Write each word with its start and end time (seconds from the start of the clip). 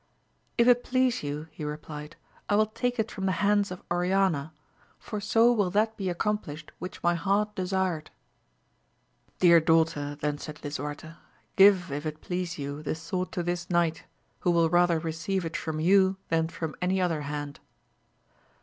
If 0.57 0.67
it 0.67 0.83
please 0.83 1.21
you, 1.21 1.47
he 1.51 1.63
replied, 1.63 2.15
I 2.49 2.55
will 2.55 2.65
take 2.65 2.97
it 2.97 3.11
from 3.11 3.27
the 3.27 3.33
hands 3.33 3.69
of 3.69 3.83
Oriana, 3.91 4.51
for 4.97 5.21
so 5.21 5.51
will 5.53 5.69
that 5.69 5.95
be 5.95 6.09
accomplished 6.09 6.71
which 6.79 7.03
my 7.03 7.13
heart 7.13 7.53
desired. 7.53 8.09
Dear 9.37 9.59
daughter, 9.59 10.15
then 10.15 10.39
said 10.39 10.59
lisuarte, 10.63 11.13
give 11.55 11.91
if 11.91 12.07
it 12.07 12.19
please 12.19 12.57
you 12.57 12.81
the 12.81 12.95
sword 12.95 13.31
to 13.33 13.43
this 13.43 13.69
knight, 13.69 14.05
who 14.39 14.49
will 14.49 14.71
rather 14.71 14.97
receive 14.97 15.45
it 15.45 15.55
from 15.55 15.79
you 15.79 16.17
than 16.29 16.47
from 16.47 16.75
any 16.81 16.99
other 16.99 17.21
hand. 17.21 17.59